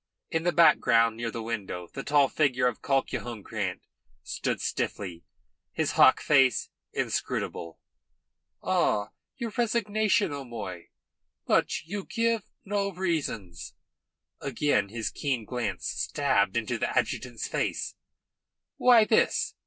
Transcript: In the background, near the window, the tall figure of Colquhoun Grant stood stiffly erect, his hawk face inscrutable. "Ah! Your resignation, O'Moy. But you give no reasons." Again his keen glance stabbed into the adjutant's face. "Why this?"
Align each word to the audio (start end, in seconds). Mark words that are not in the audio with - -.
In 0.31 0.41
the 0.41 0.51
background, 0.51 1.15
near 1.15 1.29
the 1.29 1.43
window, 1.43 1.85
the 1.93 2.01
tall 2.01 2.27
figure 2.27 2.65
of 2.65 2.81
Colquhoun 2.81 3.43
Grant 3.43 3.83
stood 4.23 4.59
stiffly 4.59 5.11
erect, 5.11 5.25
his 5.73 5.91
hawk 5.91 6.21
face 6.21 6.69
inscrutable. 6.91 7.77
"Ah! 8.63 9.11
Your 9.37 9.53
resignation, 9.55 10.33
O'Moy. 10.33 10.87
But 11.45 11.83
you 11.85 12.05
give 12.05 12.41
no 12.65 12.91
reasons." 12.91 13.75
Again 14.39 14.89
his 14.89 15.11
keen 15.11 15.45
glance 15.45 15.85
stabbed 15.87 16.57
into 16.57 16.79
the 16.79 16.89
adjutant's 16.97 17.47
face. 17.47 17.93
"Why 18.77 19.05
this?" 19.05 19.53